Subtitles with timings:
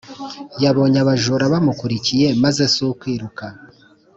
[0.63, 3.45] yabonye abajura bamukurikiye maze si ukwiruka